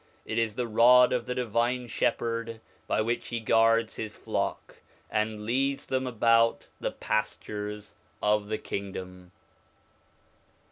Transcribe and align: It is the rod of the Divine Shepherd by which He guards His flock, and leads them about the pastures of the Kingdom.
It 0.25 0.39
is 0.39 0.55
the 0.55 0.65
rod 0.65 1.13
of 1.13 1.27
the 1.27 1.35
Divine 1.35 1.85
Shepherd 1.85 2.59
by 2.87 3.01
which 3.01 3.27
He 3.27 3.39
guards 3.39 3.97
His 3.97 4.15
flock, 4.15 4.77
and 5.11 5.45
leads 5.45 5.85
them 5.85 6.07
about 6.07 6.67
the 6.79 6.89
pastures 6.89 7.93
of 8.19 8.47
the 8.47 8.57
Kingdom. 8.57 9.31